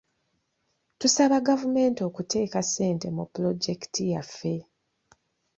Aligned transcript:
Tusaba 0.99 1.37
gavumenti 1.47 1.99
okuteeka 2.09 2.59
ssente 2.65 3.07
mu 3.15 3.23
pulojekiti 3.33 4.03
yaffe. 4.13 4.55